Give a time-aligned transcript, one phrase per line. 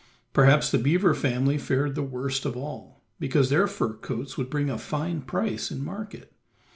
[0.33, 4.67] Perhaps the beaver family fared the worst of all, because their fur coats would bring
[4.67, 6.33] a fine price in market.